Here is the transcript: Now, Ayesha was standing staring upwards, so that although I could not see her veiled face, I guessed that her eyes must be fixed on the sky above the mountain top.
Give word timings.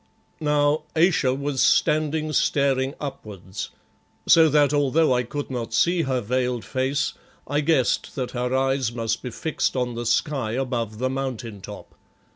Now, 0.39 0.85
Ayesha 0.95 1.31
was 1.35 1.61
standing 1.61 2.33
staring 2.33 2.95
upwards, 2.99 3.69
so 4.27 4.49
that 4.49 4.73
although 4.73 5.13
I 5.13 5.21
could 5.21 5.51
not 5.51 5.75
see 5.75 6.01
her 6.01 6.21
veiled 6.21 6.65
face, 6.65 7.13
I 7.45 7.61
guessed 7.61 8.15
that 8.15 8.31
her 8.31 8.51
eyes 8.51 8.91
must 8.91 9.21
be 9.21 9.29
fixed 9.29 9.75
on 9.75 9.93
the 9.93 10.07
sky 10.07 10.53
above 10.53 10.97
the 10.97 11.11
mountain 11.11 11.61
top. 11.61 11.93